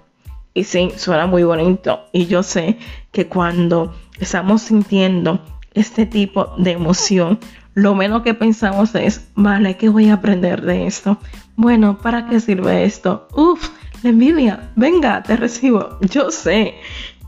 Y 0.56 0.64
sí, 0.64 0.94
suena 0.98 1.28
muy 1.28 1.44
bonito. 1.44 2.00
Y 2.12 2.26
yo 2.26 2.42
sé 2.42 2.80
que 3.12 3.28
cuando 3.28 3.94
estamos 4.20 4.64
sintiendo 4.64 5.40
este 5.76 6.08
tipo 6.08 6.56
de 6.58 6.72
emoción, 6.72 7.38
lo 7.76 7.94
menos 7.94 8.24
que 8.24 8.34
pensamos 8.34 8.96
es, 8.96 9.30
vale, 9.36 9.78
¿qué 9.78 9.90
voy 9.90 10.10
a 10.10 10.16
aprender 10.16 10.64
de 10.64 10.88
esto? 10.88 11.20
Bueno, 11.56 12.00
¿para 12.00 12.26
qué 12.26 12.40
sirve 12.40 12.84
esto? 12.84 13.28
Uf, 13.36 13.70
la 14.04 14.10
envidia, 14.10 14.72
venga, 14.76 15.24
te 15.24 15.38
recibo. 15.38 15.98
Yo 16.02 16.30
sé 16.30 16.76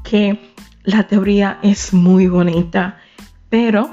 que 0.10 0.54
la 0.84 1.08
teoría 1.08 1.60
es 1.62 1.94
muy 1.94 2.28
bonita, 2.28 3.00
pero 3.50 3.90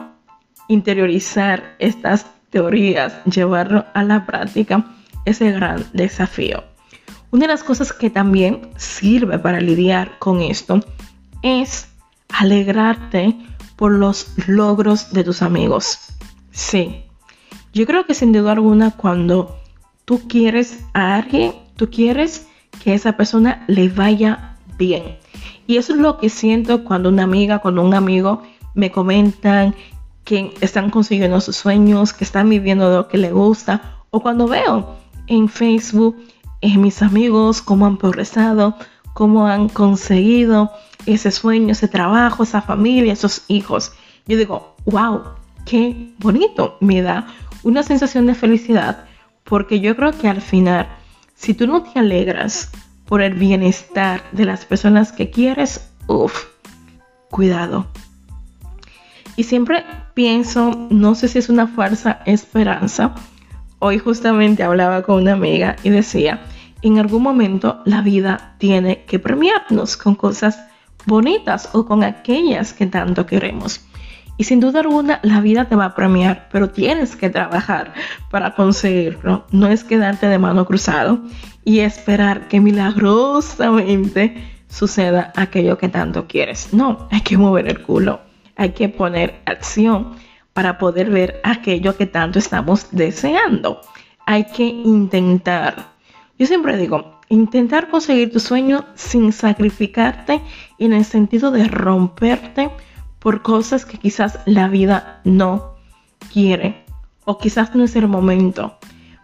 interiorizar 0.68 1.74
estas 1.78 2.26
teorías, 2.50 3.24
llevarlo 3.24 3.84
a 3.94 4.04
la 4.04 4.26
práctica, 4.26 4.84
es 5.24 5.40
el 5.40 5.54
gran 5.54 5.84
desafío. 5.92 6.64
Una 7.30 7.46
de 7.46 7.52
las 7.52 7.64
cosas 7.64 7.92
que 7.92 8.10
también 8.10 8.70
sirve 8.76 9.38
para 9.38 9.60
lidiar 9.60 10.18
con 10.18 10.42
esto 10.42 10.80
es 11.42 11.88
alegrarte 12.28 13.34
por 13.76 13.92
los 13.92 14.34
logros 14.46 15.12
de 15.12 15.24
tus 15.24 15.40
amigos. 15.40 15.98
Sí, 16.50 17.04
yo 17.72 17.86
creo 17.86 18.04
que 18.04 18.14
sin 18.14 18.32
duda 18.32 18.52
alguna 18.52 18.90
cuando 18.90 19.58
tú 20.04 20.28
quieres 20.28 20.84
a 20.92 21.16
alguien, 21.16 21.54
tú 21.76 21.90
quieres 21.90 22.46
que 22.84 22.92
esa 22.92 23.16
persona 23.16 23.64
le 23.66 23.88
vaya 23.88 24.58
bien. 24.76 25.21
Y 25.72 25.78
eso 25.78 25.94
es 25.94 26.00
lo 26.00 26.18
que 26.18 26.28
siento 26.28 26.84
cuando 26.84 27.08
una 27.08 27.22
amiga, 27.22 27.60
cuando 27.60 27.80
un 27.80 27.94
amigo 27.94 28.42
me 28.74 28.92
comentan 28.92 29.74
que 30.22 30.52
están 30.60 30.90
consiguiendo 30.90 31.40
sus 31.40 31.56
sueños, 31.56 32.12
que 32.12 32.24
están 32.24 32.50
viviendo 32.50 32.94
lo 32.94 33.08
que 33.08 33.16
le 33.16 33.32
gusta, 33.32 34.04
o 34.10 34.20
cuando 34.20 34.46
veo 34.46 34.96
en 35.28 35.48
Facebook 35.48 36.14
en 36.60 36.82
mis 36.82 37.00
amigos 37.00 37.62
cómo 37.62 37.86
han 37.86 37.96
progresado, 37.96 38.76
cómo 39.14 39.46
han 39.46 39.70
conseguido 39.70 40.70
ese 41.06 41.30
sueño, 41.30 41.72
ese 41.72 41.88
trabajo, 41.88 42.42
esa 42.42 42.60
familia, 42.60 43.14
esos 43.14 43.44
hijos. 43.48 43.92
Yo 44.26 44.36
digo, 44.36 44.76
wow, 44.84 45.22
qué 45.64 46.12
bonito, 46.18 46.76
me 46.80 47.00
da 47.00 47.28
una 47.62 47.82
sensación 47.82 48.26
de 48.26 48.34
felicidad, 48.34 49.06
porque 49.44 49.80
yo 49.80 49.96
creo 49.96 50.12
que 50.12 50.28
al 50.28 50.42
final 50.42 50.86
si 51.34 51.54
tú 51.54 51.66
no 51.66 51.82
te 51.82 51.98
alegras 51.98 52.70
por 53.06 53.22
el 53.22 53.34
bienestar 53.34 54.22
de 54.32 54.44
las 54.44 54.64
personas 54.64 55.12
que 55.12 55.30
quieres, 55.30 55.90
uff, 56.06 56.46
cuidado. 57.30 57.86
Y 59.36 59.44
siempre 59.44 59.84
pienso, 60.14 60.88
no 60.90 61.14
sé 61.14 61.28
si 61.28 61.38
es 61.38 61.48
una 61.48 61.66
falsa 61.66 62.20
esperanza. 62.26 63.14
Hoy 63.78 63.98
justamente 63.98 64.62
hablaba 64.62 65.02
con 65.02 65.22
una 65.22 65.32
amiga 65.32 65.76
y 65.82 65.90
decía, 65.90 66.42
en 66.82 66.98
algún 66.98 67.22
momento 67.22 67.80
la 67.84 68.02
vida 68.02 68.54
tiene 68.58 69.04
que 69.04 69.18
premiarnos 69.18 69.96
con 69.96 70.14
cosas 70.14 70.62
bonitas 71.06 71.70
o 71.72 71.86
con 71.86 72.04
aquellas 72.04 72.72
que 72.72 72.86
tanto 72.86 73.26
queremos. 73.26 73.84
Y 74.36 74.44
sin 74.44 74.60
duda 74.60 74.80
alguna 74.80 75.20
la 75.22 75.40
vida 75.40 75.66
te 75.66 75.76
va 75.76 75.86
a 75.86 75.94
premiar, 75.94 76.48
pero 76.50 76.70
tienes 76.70 77.16
que 77.16 77.30
trabajar 77.30 77.94
para 78.30 78.54
conseguirlo. 78.54 79.46
No 79.50 79.66
es 79.68 79.84
quedarte 79.84 80.26
de 80.26 80.38
mano 80.38 80.64
cruzado 80.64 81.20
y 81.64 81.80
esperar 81.80 82.48
que 82.48 82.60
milagrosamente 82.60 84.36
suceda 84.68 85.32
aquello 85.36 85.78
que 85.78 85.88
tanto 85.88 86.26
quieres. 86.26 86.72
No, 86.72 87.08
hay 87.10 87.20
que 87.20 87.36
mover 87.36 87.68
el 87.68 87.82
culo, 87.82 88.20
hay 88.56 88.70
que 88.70 88.88
poner 88.88 89.40
acción 89.46 90.14
para 90.52 90.78
poder 90.78 91.10
ver 91.10 91.40
aquello 91.44 91.96
que 91.96 92.06
tanto 92.06 92.38
estamos 92.38 92.88
deseando. 92.90 93.80
Hay 94.26 94.44
que 94.44 94.64
intentar. 94.64 95.92
Yo 96.38 96.46
siempre 96.46 96.76
digo, 96.76 97.20
intentar 97.28 97.88
conseguir 97.88 98.32
tu 98.32 98.40
sueño 98.40 98.84
sin 98.94 99.32
sacrificarte 99.32 100.40
en 100.78 100.92
el 100.92 101.04
sentido 101.04 101.50
de 101.50 101.68
romperte 101.68 102.70
por 103.18 103.42
cosas 103.42 103.86
que 103.86 103.98
quizás 103.98 104.40
la 104.46 104.68
vida 104.68 105.20
no 105.24 105.76
quiere 106.32 106.84
o 107.24 107.38
quizás 107.38 107.74
no 107.74 107.84
es 107.84 107.96
el 107.96 108.08
momento. 108.08 108.76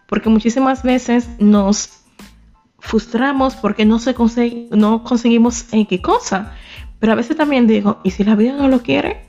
Porque 0.06 0.30
muchísimas 0.30 0.82
veces 0.82 1.28
nos 1.38 1.98
frustramos 2.78 3.56
porque 3.56 3.84
no, 3.84 3.98
se 3.98 4.14
no 4.70 5.04
conseguimos 5.04 5.66
X 5.72 6.00
cosa. 6.00 6.54
Pero 6.98 7.12
a 7.12 7.16
veces 7.16 7.36
también 7.36 7.66
digo, 7.66 8.00
¿y 8.02 8.10
si 8.10 8.24
la 8.24 8.34
vida 8.34 8.54
no 8.54 8.68
lo 8.68 8.82
quiere? 8.82 9.24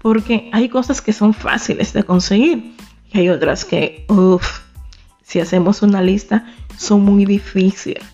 Porque 0.00 0.50
hay 0.52 0.68
cosas 0.68 1.00
que 1.00 1.12
son 1.12 1.32
fáciles 1.34 1.92
de 1.92 2.02
conseguir 2.02 2.74
y 3.12 3.18
hay 3.18 3.28
otras 3.28 3.64
que, 3.64 4.04
uff, 4.08 4.60
si 5.22 5.40
hacemos 5.40 5.82
una 5.82 6.02
lista, 6.02 6.46
son 6.76 7.04
muy 7.04 7.24
difíciles. 7.24 8.04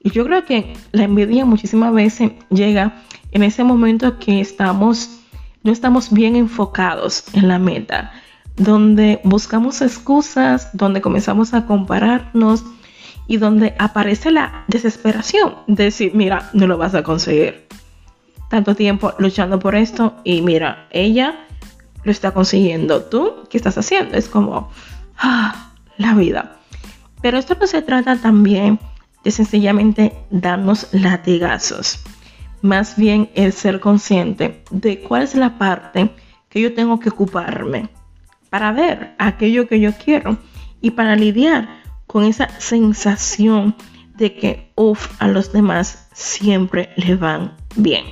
Y 0.00 0.10
yo 0.10 0.24
creo 0.24 0.44
que 0.44 0.74
la 0.92 1.04
envidia 1.04 1.44
muchísimas 1.44 1.92
veces 1.92 2.32
llega 2.50 3.02
en 3.30 3.42
ese 3.42 3.64
momento 3.64 4.18
que 4.18 4.40
estamos 4.40 5.18
no 5.62 5.72
estamos 5.72 6.12
bien 6.12 6.36
enfocados 6.36 7.24
en 7.34 7.48
la 7.48 7.58
meta, 7.58 8.12
donde 8.56 9.20
buscamos 9.24 9.82
excusas, 9.82 10.70
donde 10.72 11.00
comenzamos 11.00 11.52
a 11.52 11.66
compararnos 11.66 12.64
y 13.28 13.36
donde 13.36 13.76
aparece 13.78 14.32
la 14.32 14.64
desesperación 14.66 15.54
de 15.68 15.84
decir, 15.84 16.12
mira, 16.14 16.50
no 16.54 16.66
lo 16.66 16.78
vas 16.78 16.94
a 16.94 17.04
conseguir. 17.04 17.68
Tanto 18.48 18.74
tiempo 18.74 19.12
luchando 19.18 19.58
por 19.58 19.76
esto 19.76 20.16
y 20.24 20.40
mira, 20.40 20.88
ella 20.90 21.46
lo 22.02 22.10
está 22.10 22.32
consiguiendo. 22.32 23.02
¿Tú 23.02 23.46
qué 23.50 23.58
estás 23.58 23.76
haciendo? 23.76 24.16
Es 24.16 24.28
como, 24.28 24.70
ah, 25.18 25.72
la 25.98 26.14
vida. 26.14 26.56
Pero 27.20 27.36
esto 27.36 27.56
no 27.60 27.66
se 27.66 27.82
trata 27.82 28.16
también 28.16 28.80
de 29.22 29.30
sencillamente 29.30 30.14
darnos 30.30 30.88
latigazos. 30.92 32.00
Más 32.62 32.96
bien 32.96 33.30
el 33.34 33.52
ser 33.52 33.78
consciente 33.78 34.64
de 34.70 35.00
cuál 35.00 35.22
es 35.22 35.34
la 35.34 35.58
parte 35.58 36.10
que 36.48 36.62
yo 36.62 36.72
tengo 36.72 36.98
que 36.98 37.10
ocuparme 37.10 37.90
para 38.48 38.72
ver 38.72 39.14
aquello 39.18 39.68
que 39.68 39.80
yo 39.80 39.92
quiero 39.92 40.38
y 40.80 40.92
para 40.92 41.14
lidiar 41.14 41.68
con 42.08 42.24
esa 42.24 42.48
sensación 42.58 43.76
de 44.16 44.34
que, 44.34 44.72
uff, 44.74 45.12
a 45.20 45.28
los 45.28 45.52
demás 45.52 46.08
siempre 46.12 46.90
le 46.96 47.14
van 47.14 47.56
bien. 47.76 48.04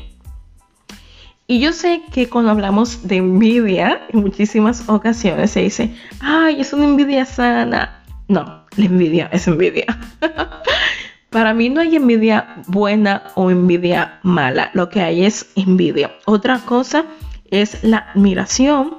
Y 1.49 1.61
yo 1.61 1.73
sé 1.73 2.03
que 2.13 2.29
cuando 2.29 2.51
hablamos 2.51 3.09
de 3.09 3.17
envidia, 3.17 4.03
en 4.11 4.21
muchísimas 4.21 4.89
ocasiones 4.89 5.51
se 5.51 5.63
dice, 5.63 5.95
ay, 6.21 6.61
es 6.61 6.73
una 6.73 6.85
envidia 6.85 7.25
sana. 7.25 8.05
No, 8.29 8.65
la 8.77 8.85
envidia 8.85 9.29
es 9.33 9.49
envidia. 9.49 9.87
Para 11.31 11.55
mí 11.55 11.71
no 11.71 11.81
hay 11.81 11.97
envidia 11.97 12.63
buena 12.67 13.23
o 13.35 13.51
envidia 13.51 14.21
mala, 14.23 14.71
lo 14.75 14.91
que 14.91 15.01
hay 15.01 15.25
es 15.25 15.53
envidia. 15.57 16.13
Otra 16.27 16.59
cosa 16.61 17.07
es 17.51 17.83
la 17.83 18.11
admiración, 18.15 18.99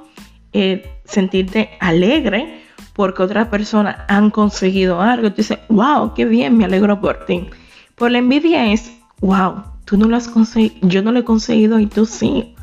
sentirte 1.04 1.70
alegre 1.80 2.67
porque 2.98 3.22
otra 3.22 3.48
persona 3.48 4.04
han 4.08 4.30
conseguido 4.30 5.00
algo. 5.00 5.30
Dices, 5.30 5.60
wow, 5.68 6.14
qué 6.14 6.24
bien, 6.24 6.56
me 6.56 6.64
alegro 6.64 7.00
por 7.00 7.26
ti. 7.26 7.48
Por 7.94 8.10
la 8.10 8.18
envidia 8.18 8.72
es, 8.72 8.90
wow, 9.20 9.62
tú 9.84 9.96
no 9.96 10.08
lo 10.08 10.16
has 10.16 10.26
conseguido, 10.26 10.74
yo 10.82 11.00
no 11.00 11.12
lo 11.12 11.20
he 11.20 11.24
conseguido 11.24 11.78
y 11.78 11.86
tú 11.86 12.06
sí. 12.06 12.56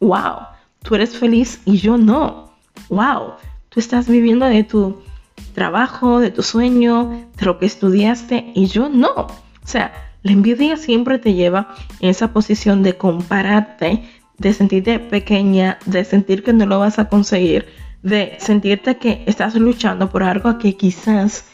Wow, 0.00 0.46
tú 0.82 0.94
eres 0.94 1.18
feliz 1.18 1.60
y 1.66 1.76
yo 1.76 1.98
no. 1.98 2.54
Wow, 2.88 3.34
tú 3.68 3.80
estás 3.80 4.08
viviendo 4.08 4.46
de 4.46 4.64
tu 4.64 5.02
trabajo, 5.52 6.20
de 6.20 6.30
tu 6.30 6.42
sueño, 6.42 7.28
de 7.36 7.44
lo 7.44 7.58
que 7.58 7.66
estudiaste 7.66 8.50
y 8.54 8.68
yo 8.68 8.88
no. 8.88 9.12
O 9.14 9.66
sea, 9.66 9.92
la 10.22 10.32
envidia 10.32 10.78
siempre 10.78 11.18
te 11.18 11.34
lleva 11.34 11.74
en 12.00 12.08
esa 12.08 12.32
posición 12.32 12.82
de 12.82 12.96
compararte, 12.96 14.08
de 14.38 14.54
sentirte 14.54 14.98
pequeña, 15.00 15.78
de 15.84 16.02
sentir 16.06 16.42
que 16.42 16.54
no 16.54 16.64
lo 16.64 16.78
vas 16.78 16.98
a 16.98 17.10
conseguir, 17.10 17.66
de 18.02 18.36
sentirte 18.40 18.98
que 18.98 19.22
estás 19.26 19.54
luchando 19.54 20.10
por 20.10 20.22
algo 20.22 20.58
que 20.58 20.76
quizás 20.76 21.44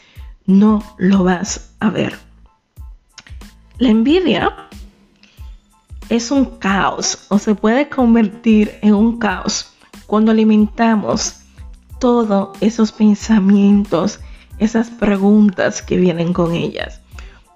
no 0.45 0.83
lo 0.97 1.23
vas 1.23 1.75
a 1.79 1.89
ver. 1.89 2.17
La 3.77 3.89
envidia 3.89 4.53
es 6.09 6.31
un 6.31 6.45
caos 6.57 7.25
o 7.29 7.37
se 7.37 7.55
puede 7.55 7.87
convertir 7.87 8.77
en 8.81 8.95
un 8.95 9.19
caos 9.19 9.73
cuando 10.07 10.31
alimentamos 10.31 11.41
todos 11.99 12.57
esos 12.61 12.91
pensamientos, 12.91 14.19
esas 14.57 14.89
preguntas 14.89 15.81
que 15.83 15.97
vienen 15.97 16.33
con 16.33 16.53
ellas. 16.53 16.99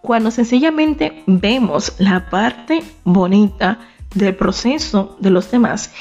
Cuando 0.02 0.30
sencillamente 0.32 1.24
vemos 1.26 1.96
la 1.98 2.30
parte 2.30 2.84
bonita 3.04 3.80
del 4.14 4.36
proceso 4.36 5.18
de 5.20 5.32
los 5.32 5.50
demás 5.50 5.92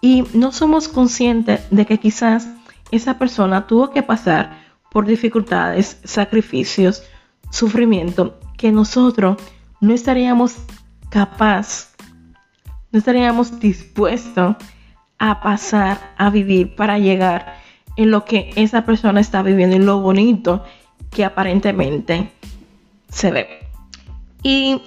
y 0.00 0.24
no 0.34 0.52
somos 0.52 0.88
conscientes 0.88 1.62
de 1.70 1.86
que 1.86 1.98
quizás 1.98 2.48
esa 2.90 3.18
persona 3.18 3.66
tuvo 3.66 3.90
que 3.90 4.02
pasar 4.02 4.58
por 4.90 5.06
dificultades, 5.06 5.98
sacrificios, 6.04 7.02
sufrimiento 7.50 8.38
que 8.56 8.72
nosotros 8.72 9.38
no 9.80 9.92
estaríamos 9.92 10.56
capaz, 11.10 11.94
no 12.92 12.98
estaríamos 12.98 13.60
dispuestos 13.60 14.56
a 15.18 15.40
pasar 15.40 16.14
a 16.16 16.30
vivir 16.30 16.74
para 16.76 16.98
llegar 16.98 17.56
en 17.96 18.10
lo 18.10 18.24
que 18.24 18.50
esa 18.56 18.84
persona 18.84 19.20
está 19.20 19.42
viviendo, 19.42 19.76
en 19.76 19.86
lo 19.86 20.00
bonito 20.00 20.64
que 21.10 21.24
aparentemente 21.24 22.30
se 23.08 23.30
ve. 23.30 23.48
Y 24.42 24.82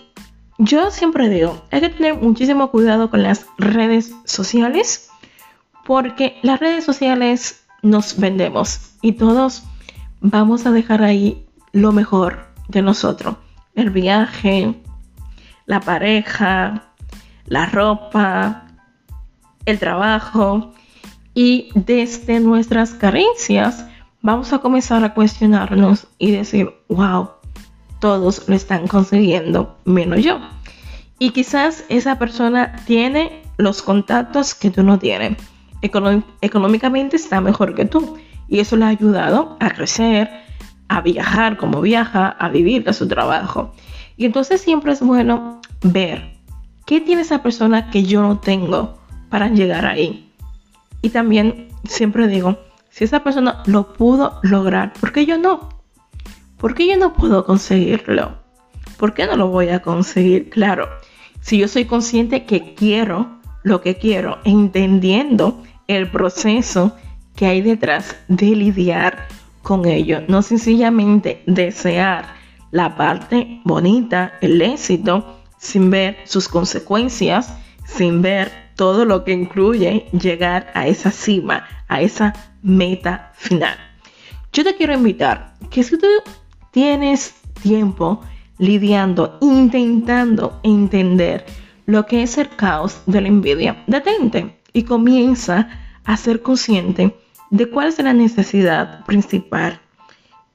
yo 0.59 0.91
siempre 0.91 1.29
digo, 1.29 1.65
hay 1.71 1.79
que 1.79 1.89
tener 1.89 2.15
muchísimo 2.15 2.69
cuidado 2.69 3.09
con 3.09 3.23
las 3.23 3.47
redes 3.57 4.13
sociales, 4.25 5.09
porque 5.85 6.37
las 6.43 6.59
redes 6.59 6.83
sociales 6.83 7.63
nos 7.81 8.19
vendemos 8.19 8.91
y 9.01 9.13
todos 9.13 9.63
vamos 10.19 10.65
a 10.65 10.71
dejar 10.71 11.01
ahí 11.01 11.47
lo 11.71 11.93
mejor 11.93 12.47
de 12.67 12.81
nosotros. 12.81 13.37
El 13.73 13.89
viaje, 13.89 14.75
la 15.65 15.79
pareja, 15.79 16.83
la 17.45 17.65
ropa, 17.67 18.65
el 19.65 19.79
trabajo. 19.79 20.73
Y 21.33 21.69
desde 21.73 22.41
nuestras 22.41 22.91
carencias 22.91 23.85
vamos 24.21 24.51
a 24.51 24.59
comenzar 24.59 25.05
a 25.05 25.13
cuestionarnos 25.13 26.07
y 26.17 26.31
decir, 26.31 26.69
wow, 26.89 27.29
todos 27.99 28.47
lo 28.47 28.55
están 28.55 28.87
consiguiendo, 28.87 29.77
menos 29.85 30.23
yo. 30.23 30.39
Y 31.19 31.31
quizás 31.31 31.83
esa 31.89 32.17
persona 32.17 32.75
tiene 32.85 33.43
los 33.57 33.81
contactos 33.81 34.55
que 34.55 34.71
tú 34.71 34.83
no 34.83 34.97
tienes. 34.99 35.37
económicamente 35.81 37.17
está 37.17 37.41
mejor 37.41 37.75
que 37.75 37.85
tú. 37.85 38.17
Y 38.47 38.59
eso 38.59 38.77
le 38.77 38.85
ha 38.85 38.87
ayudado 38.87 39.57
a 39.59 39.69
crecer, 39.69 40.29
a 40.87 41.01
viajar 41.01 41.57
como 41.57 41.81
viaja, 41.81 42.29
a 42.29 42.49
vivir 42.49 42.83
de 42.83 42.93
su 42.93 43.07
trabajo. 43.07 43.73
Y 44.17 44.25
entonces 44.25 44.61
siempre 44.61 44.93
es 44.93 45.01
bueno 45.01 45.61
ver 45.81 46.33
qué 46.85 46.99
tiene 47.01 47.21
esa 47.21 47.43
persona 47.43 47.91
que 47.91 48.03
yo 48.03 48.21
no 48.21 48.39
tengo 48.39 48.97
para 49.29 49.49
llegar 49.49 49.85
ahí. 49.85 50.31
Y 51.01 51.09
también 51.09 51.67
siempre 51.83 52.27
digo, 52.27 52.57
si 52.89 53.03
esa 53.03 53.23
persona 53.23 53.61
lo 53.65 53.93
pudo 53.93 54.39
lograr, 54.41 54.93
¿por 54.93 55.11
qué 55.11 55.25
yo 55.25 55.37
no? 55.37 55.69
¿Por 56.59 56.75
qué 56.75 56.87
yo 56.87 56.97
no 56.97 57.13
puedo 57.13 57.45
conseguirlo? 57.45 58.37
¿Por 58.97 59.13
qué 59.13 59.25
no 59.25 59.37
lo 59.37 59.47
voy 59.47 59.69
a 59.69 59.81
conseguir? 59.81 60.49
Claro, 60.49 60.89
si 61.39 61.57
yo 61.57 61.69
soy 61.69 61.85
consciente 61.85 62.45
que 62.45 62.73
quiero 62.75 63.39
lo 63.63 63.79
que 63.79 63.95
quiero, 63.95 64.39
entendiendo 64.43 65.63
el 65.87 66.11
proceso 66.11 66.97
que 67.37 67.45
hay 67.45 67.61
detrás 67.61 68.17
de 68.27 68.47
lidiar 68.47 69.29
con 69.61 69.85
ello, 69.85 70.21
no 70.27 70.41
sencillamente 70.41 71.43
desear 71.45 72.25
la 72.71 72.97
parte 72.97 73.61
bonita, 73.63 74.33
el 74.41 74.61
éxito, 74.61 75.39
sin 75.57 75.89
ver 75.89 76.17
sus 76.25 76.49
consecuencias, 76.49 77.53
sin 77.85 78.21
ver 78.21 78.51
todo 78.75 79.05
lo 79.05 79.23
que 79.23 79.31
incluye 79.31 80.07
llegar 80.11 80.71
a 80.73 80.87
esa 80.87 81.11
cima, 81.11 81.65
a 81.87 82.01
esa 82.01 82.33
meta 82.61 83.31
final. 83.35 83.77
Yo 84.51 84.65
te 84.65 84.75
quiero 84.75 84.93
invitar 84.93 85.53
que 85.69 85.83
si 85.83 85.97
tú 85.97 86.07
tienes 86.79 87.35
tiempo 87.61 88.21
lidiando, 88.57 89.37
intentando 89.41 90.61
entender 90.63 91.45
lo 91.85 92.05
que 92.05 92.23
es 92.23 92.37
el 92.37 92.47
caos 92.47 93.01
de 93.05 93.19
la 93.19 93.27
envidia, 93.27 93.83
detente 93.85 94.61
y 94.71 94.83
comienza 94.83 95.67
a 96.05 96.15
ser 96.15 96.41
consciente 96.41 97.17
de 97.49 97.69
cuál 97.69 97.89
es 97.89 97.99
la 97.99 98.13
necesidad 98.13 99.05
principal, 99.05 99.81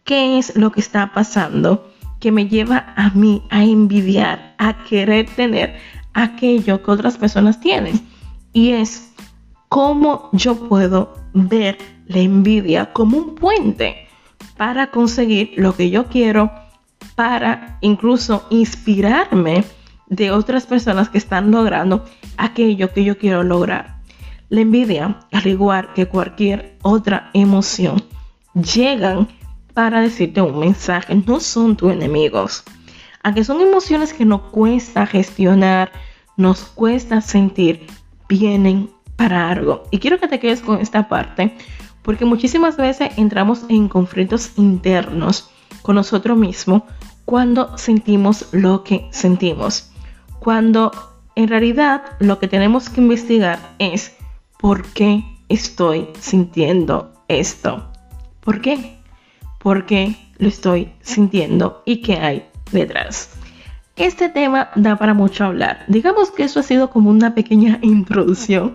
qué 0.05 0.39
es 0.39 0.57
lo 0.57 0.73
que 0.73 0.81
está 0.81 1.13
pasando 1.13 1.93
que 2.21 2.33
me 2.33 2.49
lleva 2.49 2.95
a 2.97 3.11
mí 3.11 3.43
a 3.51 3.63
envidiar, 3.63 4.55
a 4.57 4.83
querer 4.85 5.27
tener 5.27 5.77
aquello 6.15 6.83
que 6.83 6.91
otras 6.91 7.19
personas 7.19 7.61
tienen. 7.61 8.01
Y 8.55 8.71
es 8.71 9.13
cómo 9.69 10.31
yo 10.33 10.55
puedo 10.71 11.19
ver 11.35 11.77
la 12.07 12.21
envidia 12.21 12.95
como 12.95 13.19
un 13.19 13.35
puente 13.35 14.04
para 14.57 14.91
conseguir 14.91 15.53
lo 15.57 15.75
que 15.75 15.91
yo 15.91 16.07
quiero, 16.07 16.53
para 17.15 17.79
incluso 17.81 18.47
inspirarme 18.51 19.65
de 20.09 20.31
otras 20.31 20.67
personas 20.67 21.09
que 21.09 21.19
están 21.19 21.51
logrando 21.51 22.05
aquello 22.37 22.93
que 22.93 23.05
yo 23.05 23.19
quiero 23.19 23.43
lograr. 23.43 23.99
La 24.49 24.61
envidia, 24.61 25.21
al 25.33 25.47
igual 25.47 25.93
que 25.95 26.07
cualquier 26.07 26.77
otra 26.83 27.31
emoción, 27.35 28.03
llegan 28.55 29.29
para 29.73 30.01
decirte 30.01 30.41
un 30.41 30.59
mensaje, 30.59 31.15
no 31.27 31.41
son 31.41 31.77
tus 31.77 31.93
enemigos. 31.93 32.63
Aunque 33.23 33.43
son 33.43 33.61
emociones 33.61 34.13
que 34.13 34.25
nos 34.25 34.43
cuesta 34.43 35.07
gestionar, 35.07 35.91
nos 36.37 36.61
cuesta 36.61 37.21
sentir, 37.21 37.87
vienen 38.29 38.91
para 39.17 39.51
algo. 39.51 39.85
Y 39.91 39.99
quiero 39.99 40.21
que 40.21 40.29
te 40.29 40.39
quedes 40.39 40.61
con 40.61 40.81
esta 40.81 41.09
parte 41.09 41.57
porque 42.05 42.27
muchísimas 42.27 42.77
veces 42.77 43.11
entramos 43.17 43.65
en 43.69 43.89
conflictos 43.89 44.53
internos 44.57 45.51
con 45.83 45.97
nosotros 45.97 46.37
mismos 46.37 46.83
cuando 47.25 47.77
sentimos 47.79 48.47
lo 48.53 48.85
que 48.85 49.09
sentimos. 49.11 49.91
Cuando 50.39 50.93
en 51.35 51.49
realidad 51.49 52.03
lo 52.21 52.39
que 52.39 52.47
tenemos 52.47 52.91
que 52.91 53.01
investigar 53.01 53.59
es 53.79 54.15
por 54.59 54.85
qué 54.93 55.25
estoy 55.49 56.09
sintiendo 56.21 57.11
esto. 57.29 57.89
¿Por 58.41 58.61
qué? 58.61 58.99
¿Por 59.59 59.87
qué 59.87 60.15
lo 60.37 60.49
estoy 60.49 60.93
sintiendo 61.01 61.83
y 61.87 62.03
qué 62.03 62.19
hay 62.19 62.47
detrás? 62.71 63.34
Este 63.97 64.29
tema 64.29 64.71
da 64.75 64.97
para 64.97 65.15
mucho 65.15 65.45
hablar. 65.45 65.85
Digamos 65.87 66.33
que 66.33 66.43
eso 66.43 66.61
ha 66.61 66.65
sido 66.65 66.91
como 66.91 67.11
una 67.11 67.35
pequeña 67.35 67.79
introducción 67.83 68.75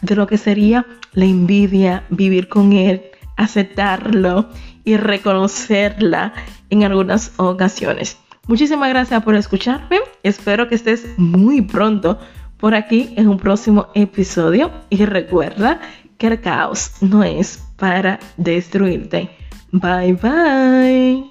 de 0.00 0.14
lo 0.14 0.26
que 0.26 0.38
sería 0.38 0.86
la 1.12 1.24
envidia, 1.24 2.04
vivir 2.10 2.48
con 2.48 2.72
él, 2.72 3.02
aceptarlo 3.36 4.48
y 4.84 4.96
reconocerla 4.96 6.32
en 6.70 6.84
algunas 6.84 7.32
ocasiones. 7.38 8.16
Muchísimas 8.46 8.88
gracias 8.90 9.22
por 9.22 9.34
escucharme. 9.34 9.98
Espero 10.22 10.68
que 10.68 10.76
estés 10.76 11.06
muy 11.16 11.62
pronto 11.62 12.18
por 12.58 12.74
aquí 12.74 13.12
en 13.16 13.28
un 13.28 13.38
próximo 13.38 13.88
episodio. 13.94 14.70
Y 14.88 15.04
recuerda 15.04 15.80
que 16.16 16.28
el 16.28 16.40
caos 16.40 16.92
no 17.00 17.24
es 17.24 17.58
para 17.76 18.20
destruirte. 18.36 19.30
Bye 19.72 20.14
bye. 20.14 21.29